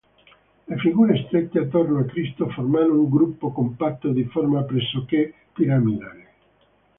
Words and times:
Le 0.67 0.79
figure 0.79 1.21
strette 1.27 1.57
attorno 1.59 1.99
a 1.99 2.05
Cristo 2.05 2.49
formano 2.49 2.93
un 2.95 3.07
gruppo 3.07 3.51
compatto 3.51 4.11
di 4.11 4.23
forma 4.23 4.63
pressoché 4.63 5.31
piramidale. 5.53 6.27